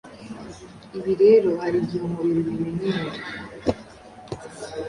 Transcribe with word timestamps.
Ibi 0.97 1.13
rero 1.23 1.49
hari 1.63 1.77
igihe 1.83 2.03
umubiri 2.05 2.39
ubimenyera 2.41 3.19